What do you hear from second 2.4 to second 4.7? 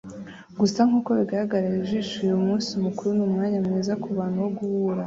munsi mukuru ni umwanya mwiza ku bantu wo